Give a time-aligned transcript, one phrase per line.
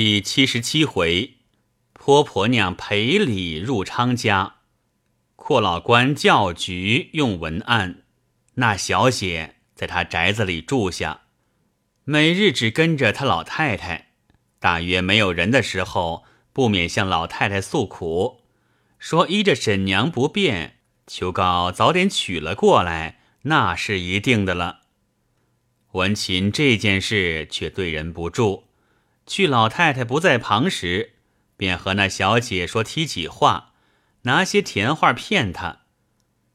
[0.00, 1.38] 第七十七回，
[1.92, 4.58] 泼婆娘赔礼入昌家，
[5.34, 8.04] 阔老官教局用文案。
[8.54, 11.22] 那小姐在他宅子里住下，
[12.04, 14.12] 每日只跟着他老太太。
[14.60, 16.22] 大约没有人的时候，
[16.52, 18.42] 不免向老太太诉苦，
[19.00, 20.76] 说依着婶娘不便，
[21.08, 24.82] 求告早点娶了过来，那是一定的了。
[25.90, 28.67] 文琴这件事却对人不住。
[29.28, 31.12] 去老太太不在旁时，
[31.56, 33.74] 便和那小姐说提起话，
[34.22, 35.82] 拿些甜话骗她。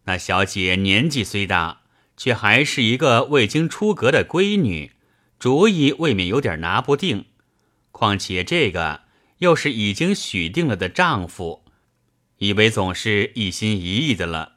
[0.05, 1.84] 那小姐年纪虽大，
[2.17, 4.91] 却还是一个未经出阁的闺女，
[5.38, 7.28] 主意未免有点拿不定。
[7.91, 9.02] 况且这个
[9.38, 11.64] 又是已经许定了的丈夫，
[12.40, 14.53] 以为总是一心一意的了，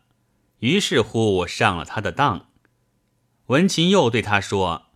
[0.60, 2.48] 于是乎上了他的当。
[3.48, 4.86] 文琴又对他说：“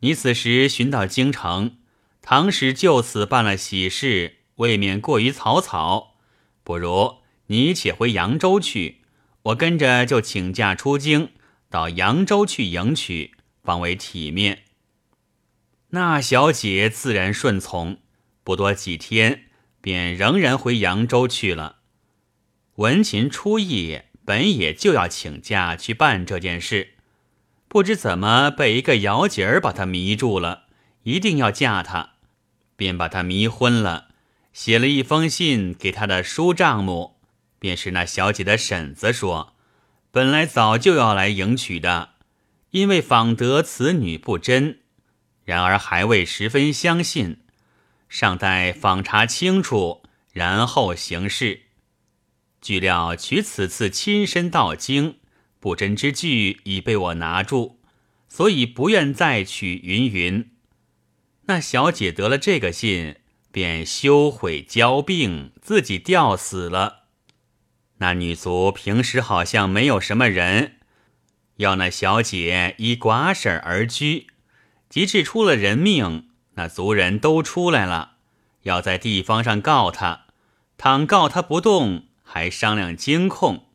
[0.00, 1.76] 你此时寻到京城。”
[2.22, 6.14] 唐使就此办了喜事，未免过于草草，
[6.62, 7.16] 不如
[7.48, 9.02] 你且回扬州去，
[9.42, 11.30] 我跟着就请假出京，
[11.68, 13.32] 到扬州去迎娶，
[13.64, 14.62] 方为体面。
[15.90, 17.98] 那小姐自然顺从，
[18.44, 19.46] 不多几天，
[19.80, 21.80] 便仍然回扬州去了。
[22.76, 26.94] 文琴初夜本也就要请假去办这件事，
[27.68, 30.66] 不知怎么被一个姚姐儿把她迷住了，
[31.02, 32.10] 一定要嫁他。
[32.76, 34.08] 便把他迷昏了，
[34.52, 37.16] 写了一封信给他的叔丈母，
[37.58, 39.54] 便是那小姐的婶子说，
[40.10, 42.14] 本来早就要来迎娶的，
[42.70, 44.80] 因为访得此女不真，
[45.44, 47.38] 然而还未十分相信，
[48.08, 51.62] 尚待访查清楚，然后行事。
[52.60, 55.16] 据料娶此次亲身到京，
[55.60, 57.78] 不真之句已被我拿住，
[58.28, 59.80] 所以不愿再娶。
[59.84, 60.51] 云云。
[61.46, 63.16] 那小姐得了这个信，
[63.50, 67.04] 便羞悔交病，自己吊死了。
[67.98, 70.76] 那女族平时好像没有什么人，
[71.56, 74.28] 要那小姐依寡婶而居。
[74.88, 78.16] 及至出了人命，那族人都出来了，
[78.64, 80.26] 要在地方上告他。
[80.76, 83.68] 倘告他不动，还商量监控。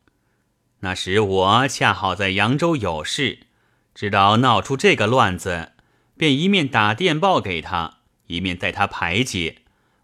[0.80, 3.46] 那时我恰好在扬州有事，
[3.94, 5.72] 知道闹出这个乱子。
[6.18, 9.62] 便一面打电报给他，一面带他排解，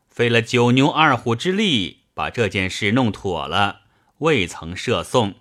[0.09, 3.81] 费了九牛二虎之力，把这件事弄妥了，
[4.19, 5.35] 未曾设送。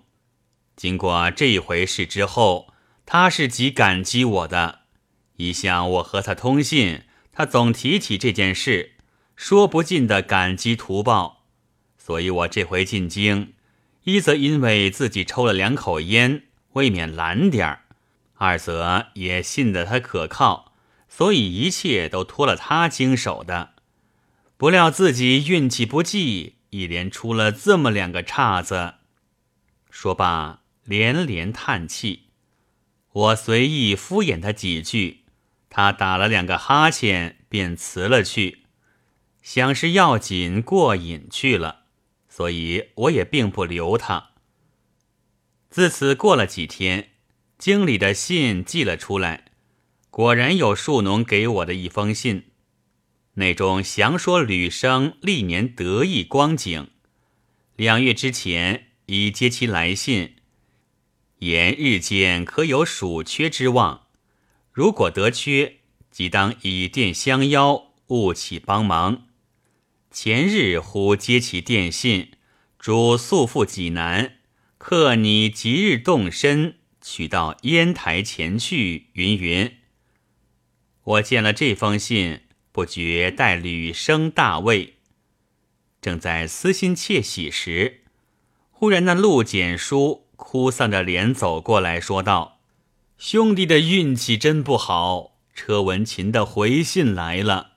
[0.74, 2.74] 经过这一回事之后，
[3.06, 4.80] 他是极感激我的。
[5.36, 7.02] 一向我和他通信，
[7.32, 8.96] 他总提起这件事，
[9.36, 11.44] 说不尽的感激图报。
[11.96, 13.54] 所以我这回进京，
[14.02, 16.42] 一则因为自己抽了两口烟，
[16.72, 17.83] 未免懒点儿。
[18.34, 20.72] 二则也信得他可靠，
[21.08, 23.74] 所以一切都托了他经手的。
[24.56, 28.94] 不料自己运气不济，一连出了这么两个岔子。
[29.90, 32.30] 说罢，连连叹气。
[33.12, 35.24] 我随意敷衍他几句，
[35.70, 38.64] 他打了两个哈欠，便辞了去，
[39.40, 41.84] 想是要紧过瘾去了，
[42.28, 44.30] 所以我也并不留他。
[45.70, 47.12] 自此过了几天。
[47.58, 49.44] 经理的信寄了出来，
[50.10, 52.50] 果然有树农给我的一封信，
[53.34, 56.88] 内中详说吕生历年得意光景。
[57.76, 60.36] 两月之前已接其来信，
[61.38, 64.06] 言日间可有暑缺之望，
[64.70, 65.78] 如果得缺，
[66.10, 69.26] 即当以电相邀，务起帮忙。
[70.10, 72.32] 前日忽接其电信，
[72.78, 74.36] 主速赴济南，
[74.78, 76.76] 克拟即日动身。
[77.06, 79.76] 取到烟台前去，云云。
[81.02, 82.40] 我见了这封信，
[82.72, 84.94] 不觉待屡生大慰。
[86.00, 88.00] 正在私心窃喜时，
[88.70, 92.58] 忽然那陆简书哭丧着脸走过来说道
[93.18, 97.72] ：“兄弟的运气真不好，车文琴的回信来了，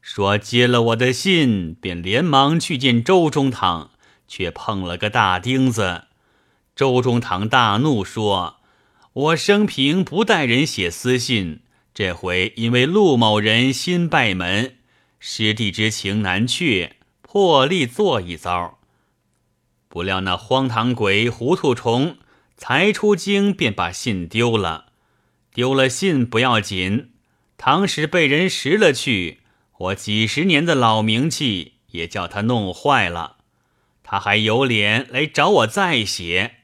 [0.00, 3.92] 说接了我的信，便连忙去见周中堂，
[4.26, 6.06] 却碰了个大钉子。
[6.74, 8.54] 周中堂大怒说。”
[9.16, 11.60] 我生平不带人写私信，
[11.94, 14.76] 这回因为陆某人新拜门，
[15.18, 18.78] 师弟之情难却，破例做一遭。
[19.88, 22.18] 不料那荒唐鬼糊涂虫
[22.58, 24.92] 才出京便把信丢了，
[25.54, 27.12] 丢了信不要紧，
[27.56, 29.40] 唐时被人拾了去，
[29.78, 33.38] 我几十年的老名气也叫他弄坏了，
[34.02, 36.55] 他还有脸来找我再写。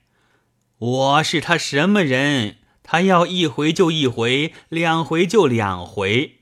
[0.82, 2.56] 我是他什么人？
[2.82, 6.40] 他要一回就一回，两回就两回。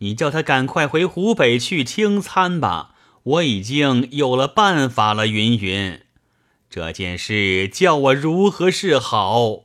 [0.00, 5.26] 你叫他赶快回湖北去清餐吧，我已经有了办法了。
[5.26, 6.02] 云云，
[6.68, 9.64] 这件事叫我如何是好？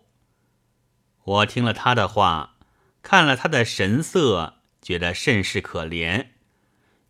[1.26, 2.56] 我听了他的话，
[3.02, 6.28] 看了他的神色，觉得甚是可怜。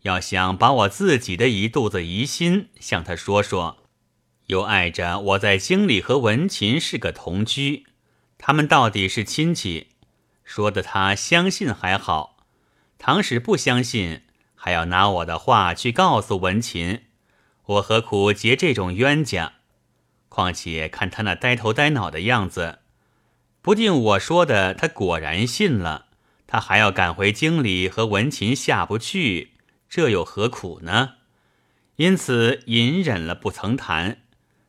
[0.02, 3.83] 要想把我自己的一肚子疑心向他说说。
[4.46, 7.86] 又碍着我在京里和文琴是个同居，
[8.36, 9.88] 他们到底是亲戚，
[10.44, 12.36] 说的他相信还好；
[12.98, 14.22] 倘使不相信，
[14.54, 17.04] 还要拿我的话去告诉文琴，
[17.64, 19.54] 我何苦结这种冤家？
[20.28, 22.80] 况且看他那呆头呆脑的样子，
[23.62, 26.08] 不定我说的他果然信了，
[26.46, 29.52] 他还要赶回京里和文琴下不去，
[29.88, 31.14] 这又何苦呢？
[31.96, 34.18] 因此隐忍了，不曾谈。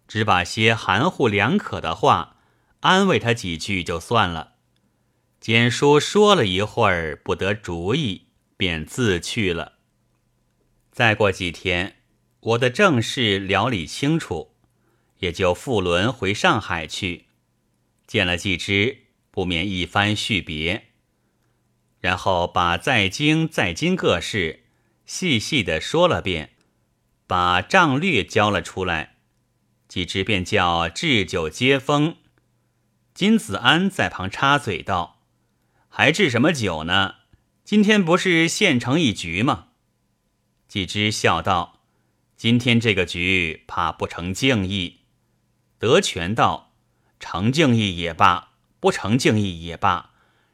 [0.08, 2.38] 只把些含糊两可的话
[2.82, 4.54] 安慰他几句就算了。
[5.40, 9.74] 简叔说了一会儿不得主意，便自去了。
[10.92, 11.98] 再过几天，
[12.40, 14.56] 我的正事了理清楚，
[15.20, 17.26] 也就复轮回上海去，
[18.08, 20.86] 见了季之，不免一番叙别，
[22.00, 24.64] 然后把在京在京各事
[25.06, 26.52] 细细的说了遍，
[27.28, 29.15] 把账略交了出来。
[29.96, 32.18] 几只便叫置酒接风，
[33.14, 35.22] 金子安在旁插嘴道
[35.88, 37.16] ：“还置什么酒呢？
[37.64, 39.68] 今天不是现成一局吗？”
[40.68, 41.80] 几只笑道
[42.36, 45.00] ：“今天这个局怕不成敬意。”
[45.80, 46.74] 德全道
[47.22, 48.50] ：“成敬意也罢，
[48.82, 50.10] 不成敬意也罢，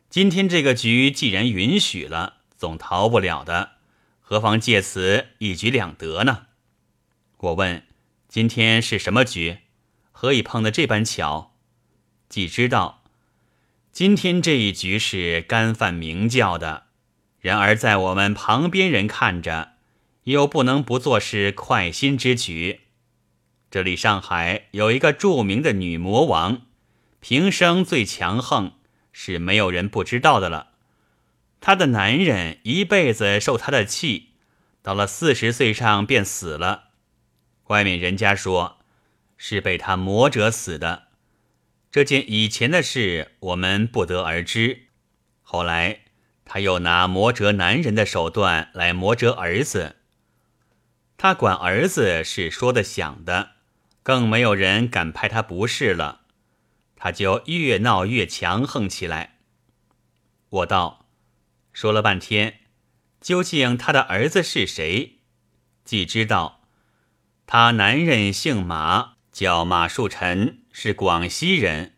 [0.08, 3.72] 今天这个局既然允许了，总逃不了的，
[4.20, 6.46] 何妨借此一举两得呢？”
[7.38, 7.88] 我问。
[8.32, 9.58] 今天是什么局？
[10.14, 11.54] 何以碰得这般巧？
[12.30, 13.04] 既知道
[13.92, 16.84] 今天这一局是干饭明教的，
[17.42, 19.74] 然而在我们旁边人看着，
[20.24, 22.80] 又不能不做是快心之举。
[23.70, 26.62] 这里上海有一个著名的女魔王，
[27.20, 28.72] 平生最强横，
[29.12, 30.70] 是没有人不知道的了。
[31.60, 34.30] 她的男人一辈子受她的气，
[34.82, 36.91] 到了四十岁上便死了。
[37.72, 38.80] 外面人家说，
[39.38, 41.08] 是被他磨折死的。
[41.90, 44.88] 这件以前的事，我们不得而知。
[45.42, 46.02] 后来
[46.44, 49.96] 他又拿磨折男人的手段来磨折儿子。
[51.18, 53.52] 他管儿子是说的响的，
[54.04, 56.22] 更没有人敢拍他不是了。
[56.98, 59.38] 他就越闹越强横起来。
[60.50, 61.06] 我道，
[61.72, 62.60] 说了半天，
[63.22, 65.20] 究竟他的儿子是谁？
[65.86, 66.61] 既知道。
[67.54, 71.96] 他男人姓马，叫马树臣，是广西人，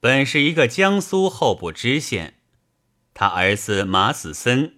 [0.00, 2.34] 本是一个江苏候补知县。
[3.14, 4.74] 他儿子马子森，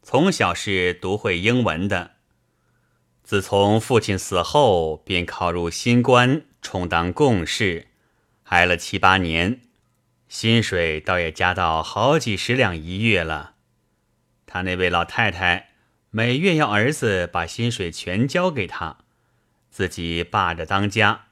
[0.00, 2.12] 从小是读会英文的。
[3.24, 7.88] 自从父亲死后，便考入新官，充当贡士，
[8.44, 9.62] 挨了七八年，
[10.28, 13.54] 薪水倒也加到好几十两一月了。
[14.46, 15.70] 他那位老太太
[16.10, 18.98] 每月要儿子把薪水全交给他。
[19.72, 21.28] 自己霸着当家，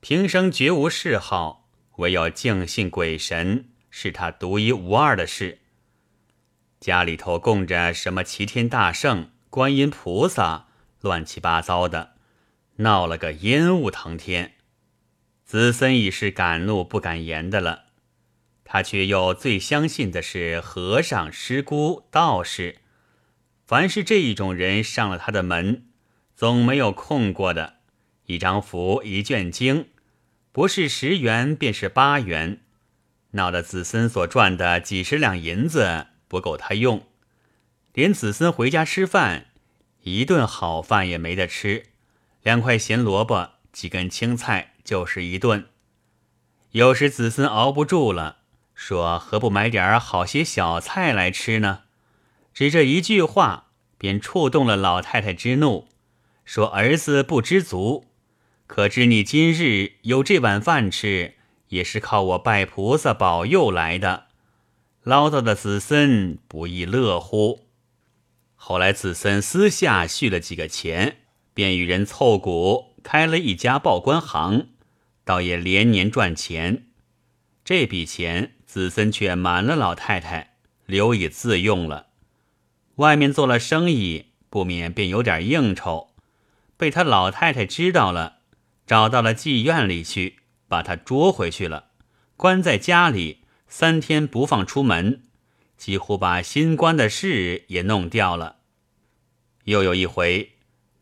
[0.00, 1.68] 平生绝无嗜好，
[1.98, 5.60] 唯有敬信鬼神，是他独一无二的事。
[6.80, 10.66] 家里头供着什么齐天大圣、观音菩萨，
[11.00, 12.16] 乱七八糟的，
[12.78, 14.54] 闹了个烟雾腾天。
[15.44, 17.84] 子孙已是敢怒不敢言的了，
[18.64, 22.78] 他却又最相信的是和尚、师姑、道士，
[23.64, 25.86] 凡是这一种人上了他的门。
[26.40, 27.74] 总没有空过的，
[28.24, 29.88] 一张符一卷经，
[30.52, 32.62] 不是十元便是八元，
[33.32, 37.06] 闹得子孙所赚的几十两银子不够他用，
[37.92, 39.48] 连子孙回家吃饭，
[40.00, 41.88] 一顿好饭也没得吃，
[42.42, 45.66] 两块咸萝卜几根青菜就是一顿。
[46.70, 48.38] 有时子孙熬不住了，
[48.74, 51.82] 说何不买点好些小菜来吃呢？
[52.54, 55.86] 只这一句话，便触动了老太太之怒。
[56.52, 58.06] 说儿子不知足，
[58.66, 61.34] 可知你今日有这碗饭吃，
[61.68, 64.26] 也是靠我拜菩萨保佑来的。
[65.04, 67.68] 唠叨的子孙不亦乐乎？
[68.56, 71.18] 后来子孙私下续了几个钱，
[71.54, 74.70] 便与人凑股开了一家报关行，
[75.24, 76.86] 倒也连年赚钱。
[77.64, 80.54] 这笔钱子孙却瞒了老太太，
[80.86, 82.08] 留以自用了。
[82.96, 86.09] 外面做了生意，不免便有点应酬。
[86.80, 88.38] 被他老太太知道了，
[88.86, 91.90] 找到了妓院里去，把他捉回去了，
[92.38, 95.24] 关在家里三天不放出门，
[95.76, 98.60] 几乎把新官的事也弄掉了。
[99.64, 100.52] 又有一回，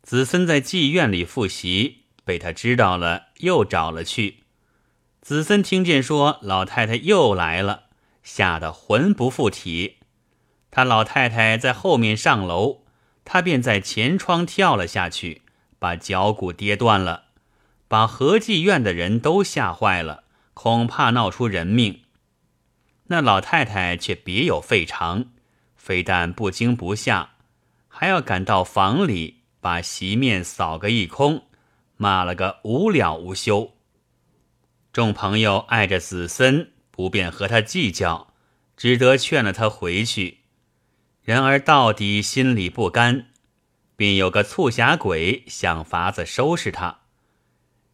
[0.03, 4.39] 子孙在妓院里复习，被他知道了，又找了去。
[5.23, 7.85] 子孙听见说老太太又来了，
[8.25, 9.99] 吓得魂不附体。
[10.73, 12.83] 他老太太在后面上楼，
[13.25, 15.43] 他便在前窗跳了下去，
[15.79, 17.25] 把脚骨跌断了，
[17.87, 22.03] 把和妓院的人都吓坏了，恐怕闹出人命。
[23.09, 25.27] 那老太太却别有费尝，
[25.77, 27.31] 非但不惊不吓，
[27.89, 31.45] 还要赶到房里把席面扫个一空，
[31.97, 33.73] 骂了个无了无休。
[34.93, 38.35] 众朋友碍着子孙，不便和他计较，
[38.77, 40.41] 只得劝了他回去。
[41.23, 43.28] 然而到底心里不甘，
[43.99, 47.01] 便有个促狭鬼想法子收拾他。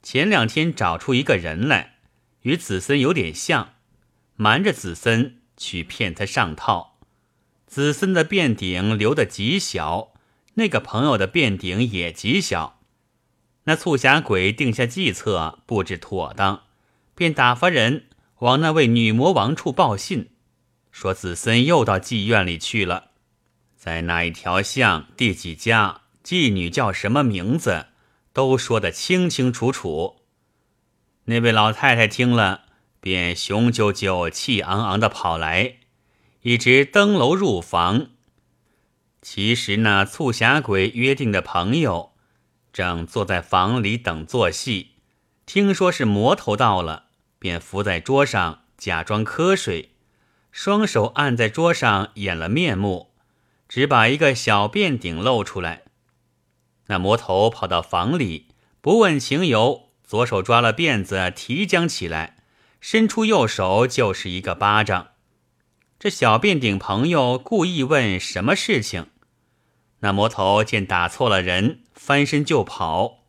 [0.03, 1.95] 前两天找出一个人来，
[2.43, 3.71] 与子孙有点像。
[4.37, 6.99] 瞒着子孙去骗他上套，
[7.67, 10.13] 子孙的便顶留得极小，
[10.55, 12.83] 那个朋友的便顶也极小。
[13.63, 16.65] 那促狭鬼定下计策，布置妥当，
[17.15, 18.09] 便打发人
[18.41, 20.29] 往那位女魔王处报信，
[20.93, 23.13] 说子孙又到妓院里去了，
[23.85, 27.89] 在哪一条巷、第几家、妓女叫什么名字，
[28.33, 30.23] 都说得清清楚楚。
[31.27, 32.63] 那位老太太听了。
[32.99, 35.75] 便雄赳赳、气昂昂的跑来，
[36.41, 38.07] 一直登楼入房。
[39.21, 42.13] 其实那促狭鬼约定的朋友，
[42.73, 44.93] 正坐在房里等做戏。
[45.45, 49.91] 听说是魔头到了，便伏在桌上假装瞌睡，
[50.51, 53.14] 双手按在桌上掩了面目，
[53.75, 55.83] 只把一个小便顶露出来。
[56.87, 58.47] 那魔头跑到房里，
[58.81, 62.37] 不问情由，左手抓了辫子提将起来。
[62.81, 65.09] 伸出右手就是一个巴掌，
[65.99, 69.09] 这小便顶朋友故意问什么事情，
[69.99, 73.25] 那魔头见打错了人，翻身就跑，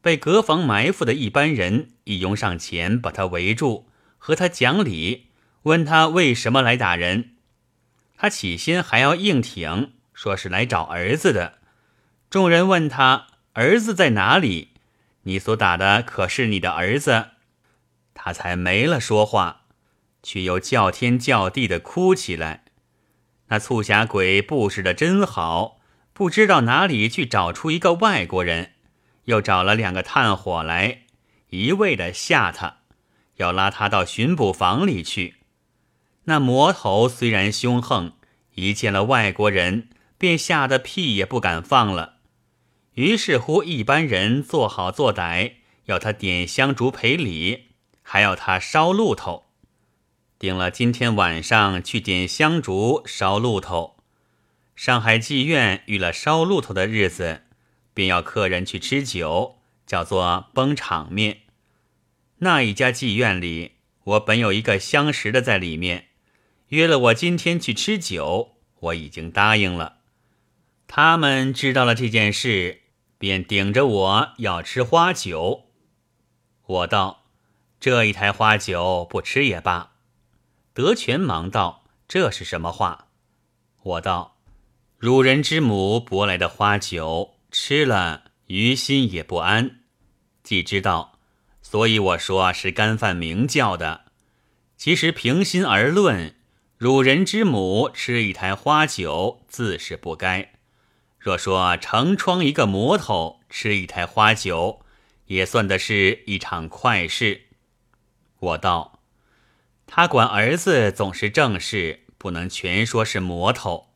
[0.00, 5.26] 被隔房埋伏的一班人一拥上前，把他围住，和他讲理，
[5.64, 7.34] 问他为什么来打人。
[8.20, 11.54] 他起先还要硬挺，说是来找儿子的。
[12.28, 14.74] 众人问他儿子在哪里？
[15.22, 17.28] 你所打的可是你的儿子？
[18.12, 19.62] 他才没了说话，
[20.22, 22.64] 却又叫天叫地的哭起来。
[23.46, 25.80] 那促狭鬼布置的真好，
[26.12, 28.72] 不知道哪里去找出一个外国人，
[29.24, 31.04] 又找了两个炭火来，
[31.48, 32.80] 一味的吓他，
[33.36, 35.36] 要拉他到巡捕房里去。
[36.30, 38.12] 那魔头虽然凶横，
[38.54, 42.18] 一见了外国人，便吓得屁也不敢放了。
[42.94, 45.54] 于是乎，一般人做好做歹，
[45.86, 47.70] 要他点香烛赔礼。
[48.02, 49.46] 还要他烧鹿头，
[50.38, 53.96] 定了今天晚上去点香烛烧鹿头。
[54.76, 57.42] 上海妓院遇了烧鹿头的日子，
[57.92, 61.38] 便要客人去吃酒，叫做崩场面。
[62.38, 63.72] 那一家妓院里，
[64.04, 66.06] 我本有一个相识的在里面，
[66.70, 69.98] 约了我今天去吃酒，我已经答应了。
[70.88, 72.80] 他们知道了这件事，
[73.18, 75.66] 便顶着我要吃花酒。
[76.66, 77.18] 我道。
[77.80, 79.92] 这一台花酒不吃也罢。
[80.74, 83.08] 德全忙道：“这是什么话？”
[83.82, 84.36] 我道
[85.00, 89.80] ：“汝人之母博来的花酒，吃了于心也不安。
[90.42, 91.18] 既知道，
[91.62, 94.12] 所以我说是干饭明教的。
[94.76, 96.34] 其实平心而论，
[96.80, 100.52] 汝人之母吃一台花酒，自是不该。
[101.18, 104.80] 若说成疮一个魔头吃一台花酒，
[105.26, 107.42] 也算的是一场快事。”
[108.40, 109.00] 我道
[109.86, 113.88] ：“他管儿子总是正事，不能全说是魔头。”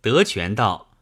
[0.00, 0.92] 德全道：“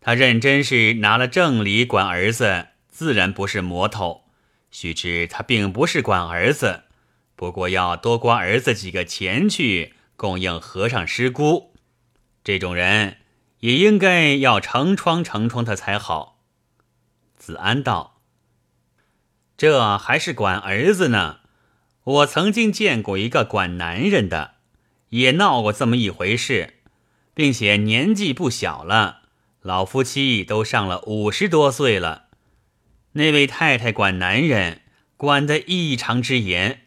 [0.00, 4.22] 他认真是拿了正理管儿子，自然不是魔头。
[4.70, 6.84] 须知他并不是管儿子，
[7.36, 11.74] 不过要多刮儿子几个钱去供应和尚师姑。
[12.44, 13.18] 这种人
[13.60, 16.40] 也应该要成窗成疮他才好。”
[17.36, 18.20] 子安道
[19.56, 21.40] ：“这还是管儿子呢。”
[22.04, 24.54] 我曾经见过一个管男人的，
[25.10, 26.74] 也闹过这么一回事，
[27.32, 29.22] 并且年纪不小了，
[29.60, 32.24] 老夫妻都上了五十多岁了。
[33.12, 34.82] 那位太太管男人，
[35.16, 36.86] 管得异常之严。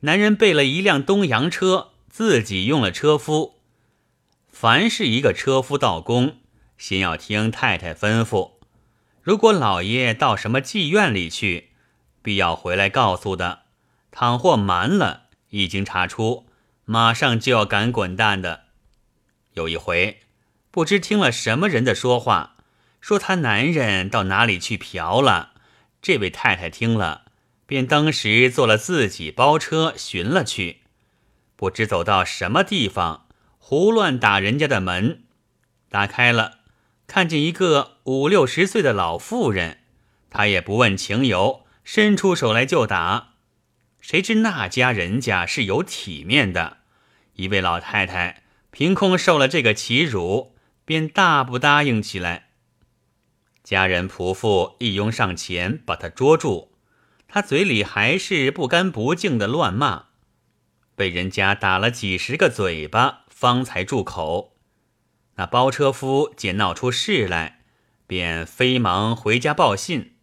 [0.00, 3.54] 男人备了一辆东洋车，自己用了车夫。
[4.50, 6.36] 凡是一个车夫到工，
[6.76, 8.52] 先要听太太吩咐。
[9.22, 11.70] 如果老爷到什么妓院里去，
[12.20, 13.62] 必要回来告诉的。
[14.10, 16.46] 倘或瞒了，一经查出，
[16.84, 18.64] 马上就要赶滚蛋的。
[19.54, 20.18] 有一回，
[20.70, 22.56] 不知听了什么人的说话，
[23.00, 25.52] 说他男人到哪里去嫖了。
[26.02, 27.22] 这位太太听了，
[27.64, 30.81] 便当时坐了自己包车寻了去。
[31.62, 35.22] 不知走到什么地方，胡乱打人家的门，
[35.88, 36.58] 打开了，
[37.06, 39.78] 看见一个五六十岁的老妇人，
[40.28, 43.34] 他也不问情由，伸出手来就打。
[44.00, 46.78] 谁知那家人家是有体面的，
[47.34, 48.42] 一位老太太
[48.72, 52.48] 凭空受了这个欺辱，便大不答应起来。
[53.62, 56.72] 家人仆妇一拥上前把他捉住，
[57.28, 60.06] 他嘴里还是不干不净的乱骂。
[60.94, 64.56] 被人家打了几十个嘴巴，方才住口。
[65.36, 67.62] 那包车夫见闹出事来，
[68.06, 70.16] 便飞忙回家报信。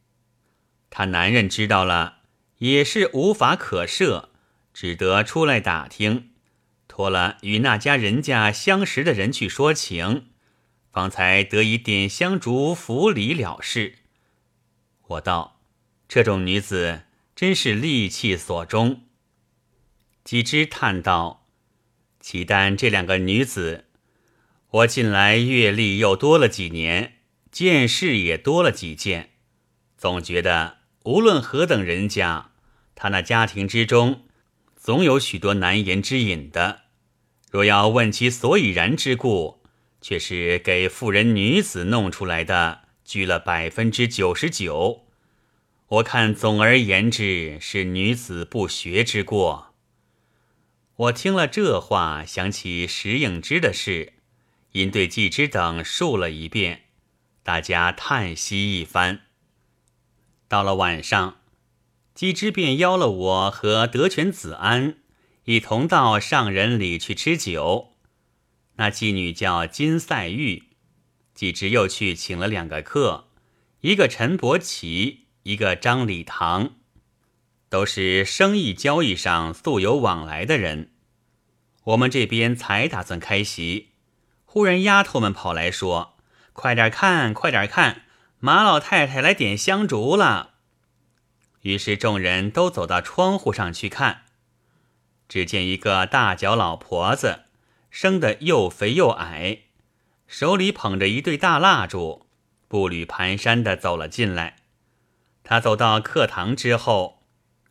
[0.89, 2.19] 他男人知道了，
[2.59, 4.29] 也是无法可赦，
[4.73, 6.29] 只得出来打听，
[6.87, 10.27] 托了与那家人家相识的人去说情，
[10.91, 13.95] 方才得以点香烛扶礼了事。
[15.07, 15.59] 我道：
[16.07, 17.01] 这种女子
[17.35, 19.01] 真是戾气所终。
[20.29, 21.47] 几只叹道
[22.21, 23.85] ：“岂单这两个女子，
[24.69, 27.13] 我近来阅历又多了几年，
[27.51, 29.31] 见识也多了几件，
[29.97, 32.51] 总觉得无论何等人家，
[32.93, 34.25] 他那家庭之中，
[34.75, 36.81] 总有许多难言之隐的。
[37.49, 39.63] 若要问其所以然之故，
[39.99, 45.07] 却是给妇人女子弄出来的，居了百分之九十九。
[45.87, 49.65] 我看总而言之，是女子不学之过。”
[50.99, 54.15] 我听了这话，想起石应之的事，
[54.73, 56.87] 因对季之等述了一遍，
[57.41, 59.21] 大家叹息一番。
[60.49, 61.39] 到了晚上，
[62.13, 64.97] 季之便邀了我和德全子安
[65.45, 67.95] 一同到上人里去吃酒。
[68.75, 70.63] 那妓女叫金赛玉，
[71.33, 73.29] 季之又去请了两个客，
[73.79, 76.75] 一个陈伯奇，一个张礼堂。
[77.69, 80.91] 都是生意交易上素有往来的人。
[81.83, 83.91] 我们这边才打算开席，
[84.43, 86.17] 忽然丫头们跑来说
[86.51, 88.03] ：“快点看，快点看，
[88.39, 90.55] 马老太太来点香烛了。”
[91.61, 94.23] 于是众人都走到窗户上去看，
[95.27, 97.43] 只见一个大脚老婆子，
[97.91, 99.59] 生得又肥又矮，
[100.27, 102.25] 手里捧着一对大蜡烛，
[102.67, 104.55] 步履蹒跚的走了进来。
[105.43, 107.18] 他走到课堂之后。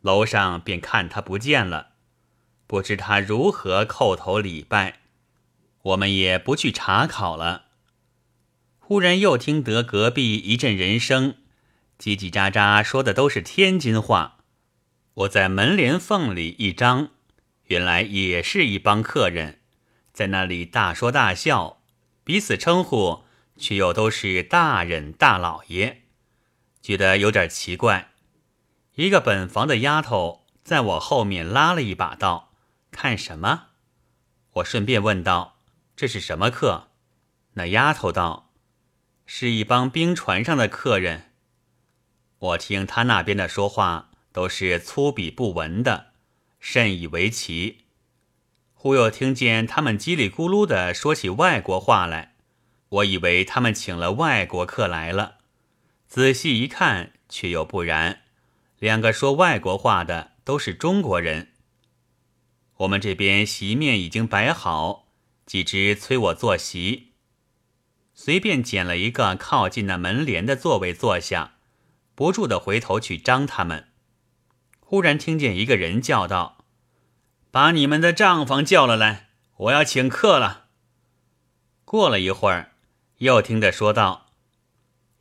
[0.09, 1.91] 楼上便看他不见了，
[2.67, 5.01] 不知他如何叩头礼拜，
[5.83, 7.67] 我们也不去查考了。
[8.79, 11.35] 忽然又听得隔壁一阵人声，
[11.99, 14.39] 叽叽喳喳说的都是天津话。
[15.13, 17.11] 我在门帘缝里一张，
[17.65, 19.61] 原来也是一帮客人，
[20.15, 21.83] 在那里大说大笑，
[22.25, 23.25] 彼此称呼，
[23.59, 26.05] 却又都是大人大老爷，
[26.81, 28.08] 觉得有点奇怪。
[28.99, 32.51] 一个本房的丫头在我后面拉了一把，道
[32.91, 33.69] ：“看什么？”
[34.55, 35.61] 我顺便问道
[35.95, 36.89] ：“这是什么客？”
[37.55, 38.51] 那丫头道
[39.25, 41.31] ：“是一帮冰船上的客人。”
[42.41, 46.07] 我听他那边的说话都是粗鄙不文的，
[46.59, 47.85] 甚以为奇。
[48.75, 52.35] 忽又听见他们叽里咕噜的说起外国话来，
[52.89, 55.37] 我以为他们请了外国客来了，
[56.09, 58.23] 仔细一看，却又不然。
[58.79, 61.53] 两个说外国话的都是中国人。
[62.79, 65.09] 我们这边席面已经摆好，
[65.45, 67.15] 几只催我坐席，
[68.15, 71.55] 随便捡了一个靠近那门帘的座位坐下，
[72.15, 73.89] 不住的回头去张他们。
[74.79, 76.65] 忽然听见一个人叫道
[77.51, 80.67] ：“把你们的账房叫了来，我要请客了。”
[81.85, 82.73] 过了一会儿，
[83.17, 84.28] 又听得说道。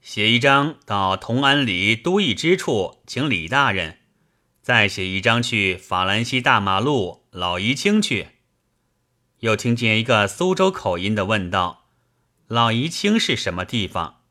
[0.07, 3.97] 写一张到同安里都邑之处，请李大人；
[4.61, 8.29] 再写一张去法兰西大马路老宜清去。
[9.39, 11.89] 又听见一个苏州口音的问道
[12.47, 14.21] ：“老宜清是什么地方？”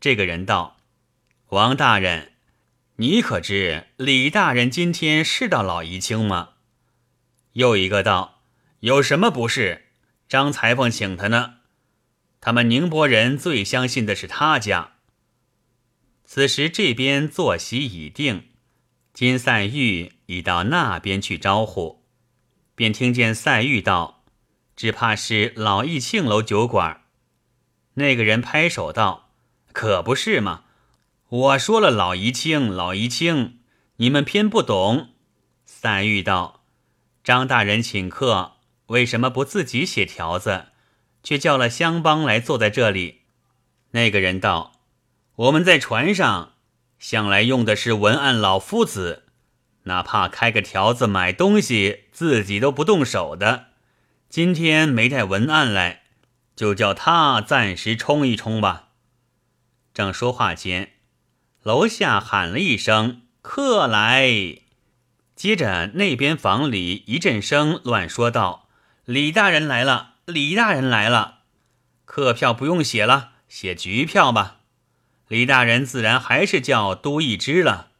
[0.00, 0.78] 这个人道
[1.50, 2.32] ：“王大人，
[2.96, 6.54] 你可知李大人今天是到老宜清吗？”
[7.52, 8.40] 又一个道
[8.80, 9.88] ：“有什么不是？
[10.26, 11.56] 张裁缝请他呢。”
[12.48, 14.92] 他们宁波人最相信的是他家。
[16.24, 18.48] 此时这边坐席已定，
[19.12, 22.06] 金赛玉已到那边去招呼，
[22.74, 24.24] 便听见赛玉道
[24.74, 27.02] ：“只怕是老义庆楼酒馆。”
[27.96, 29.28] 那个人拍手道
[29.74, 30.64] ：“可不是嘛！
[31.28, 33.58] 我说了老义庆，老义庆，
[33.96, 35.10] 你们偏不懂。”
[35.66, 36.64] 赛玉道
[37.22, 38.52] ：“张大人请客，
[38.86, 40.68] 为什么不自己写条子？”
[41.28, 43.20] 却叫了乡邦来坐在这里。
[43.90, 44.80] 那个人道
[45.36, 46.54] ：“我们在船上
[46.98, 49.24] 向来用的是文案老夫子，
[49.82, 53.66] 哪怕开个条子买东西，自己都不动手的。
[54.30, 56.04] 今天没带文案来，
[56.56, 58.88] 就叫他暂时冲一冲吧。”
[59.92, 60.92] 正说话间，
[61.62, 64.30] 楼下喊了一声：“客来！”
[65.36, 68.70] 接着那边房里一阵声乱说道
[69.04, 71.38] ：“李大人来了，李大人来了，
[72.04, 74.60] 客票不用写了，写局票吧。”
[75.26, 77.92] 李大人自然还是叫都一之了。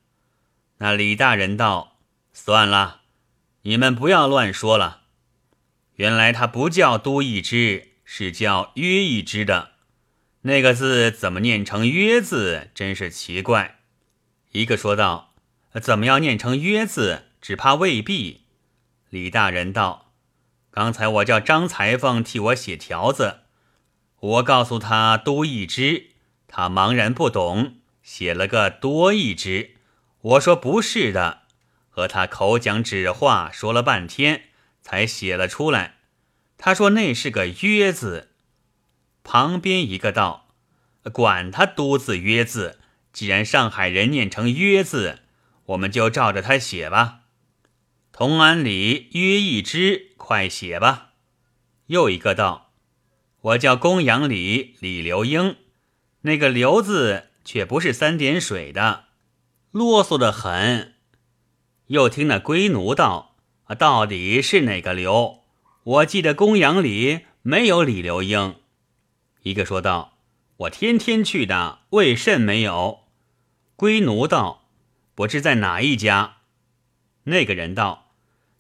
[0.77, 1.97] 那李大人道
[2.35, 3.01] ：“算了，
[3.63, 5.05] 你们不要乱说了。
[5.95, 9.73] 原来他不叫都一之，是叫约一之的。
[10.43, 12.71] 那个字怎么念成约字？
[12.75, 13.79] 真是奇怪。”
[14.53, 15.33] 一个说道
[15.81, 18.43] ：“怎么要念成约字？”只怕未必。
[19.09, 20.08] 李大人道
[20.79, 23.41] ：“刚才我叫张裁缝替我写条子，
[24.21, 26.11] 我告诉他多一只，
[26.47, 29.75] 他茫然不懂，写了个多一只。
[30.21, 31.41] 我说不是的，
[31.91, 34.43] 和他口讲纸话说了半天，
[34.81, 35.97] 才写了出来。
[36.57, 38.29] 他说那是个约字。
[39.25, 40.47] 旁边一个道：
[41.13, 42.79] 管他都字约字，
[43.13, 45.23] 既然上海人念成约字，
[45.67, 47.23] 我们就照着他写吧。”
[48.19, 51.13] 同安里约一之，快写吧。
[51.87, 52.73] 又一个道
[53.41, 55.55] ：“我叫公羊里李留英，
[56.23, 59.05] 那个刘字却不是三点水的，
[59.71, 60.95] 啰嗦的很。”
[61.87, 65.45] 又听那龟奴道：“啊，到底是哪个刘？
[65.85, 68.57] 我记得公羊里没有李留英。”
[69.45, 70.19] 一个说道
[70.67, 73.05] ：“我天天去的，为甚没有？”
[73.79, 74.65] 龟奴道
[75.15, 76.39] ：“不知在哪一家？”
[77.23, 78.07] 那个人道。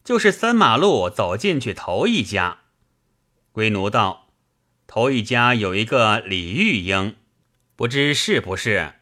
[0.08, 2.60] 就是三马路走进去头一家，
[3.52, 4.30] 龟奴道
[4.88, 7.16] ：“头一家有一个李玉英，
[7.76, 8.94] 不知是不是？”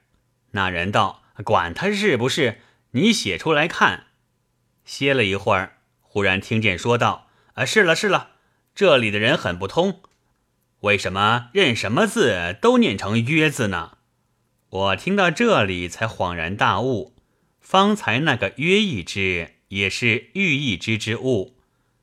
[0.51, 4.07] 那人道：“管他是不是，你写出来看。”
[4.85, 8.31] 歇了一会儿，忽然听见说道：“啊，是了是了，
[8.75, 10.01] 这里的人很不通，
[10.81, 13.99] 为什么认什么字都念成约字呢？”
[14.69, 17.15] 我听到这里才恍然大悟，
[17.61, 19.53] 方才那个约一之。
[19.69, 21.57] 也是寓意之之物，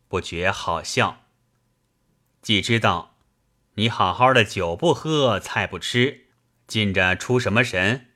[0.08, 1.24] 不觉好笑。
[2.42, 3.16] 既知道
[3.76, 6.28] 你好好的酒不喝，菜不吃，
[6.68, 8.08] 进着出什么神？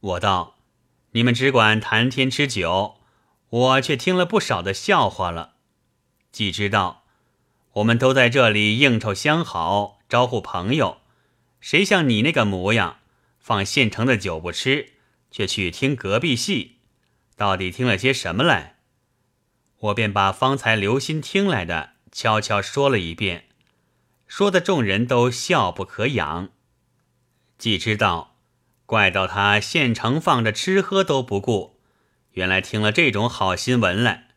[0.00, 0.58] 我道
[1.12, 2.96] 你们只管谈天吃酒，
[3.48, 5.54] 我却听了不少的笑话了。
[6.32, 7.04] 既知道
[7.74, 10.98] 我们都在这里应酬相好，招呼朋友，
[11.60, 12.98] 谁像你那个模样，
[13.38, 14.94] 放现成的酒不吃，
[15.30, 16.73] 却去听隔壁戏？
[17.36, 18.76] 到底听了些什么来？
[19.78, 23.48] 我便把方才留心听来的悄悄说了一遍，
[24.26, 26.50] 说的众人都笑不可养。
[27.58, 28.36] 既知道，
[28.86, 31.80] 怪到他现成放着吃喝都不顾，
[32.32, 34.28] 原来听了这种好新闻来。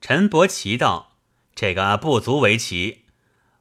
[0.00, 1.18] 陈伯奇道
[1.54, 3.04] ：“这个不足为奇，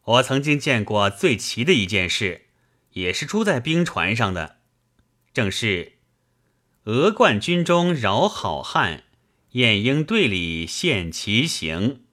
[0.04, 2.48] 我曾经见过最奇的一件事，
[2.92, 4.58] 也是出在冰船上的，
[5.34, 5.98] 正是。”
[6.86, 9.04] 俄冠军中饶好汉，
[9.52, 12.06] 晏婴队里现奇形。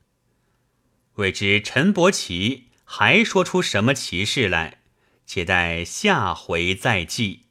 [1.15, 4.83] 未知陈伯奇还说出什么奇事来，
[5.25, 7.48] 且待下回再记。